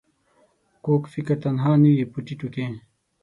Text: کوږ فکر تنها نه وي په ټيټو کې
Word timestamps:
کوږ 0.83 1.01
فکر 1.13 1.35
تنها 1.43 1.71
نه 1.83 1.91
وي 1.97 2.05
په 2.11 2.19
ټيټو 2.25 2.47
کې 2.53 2.65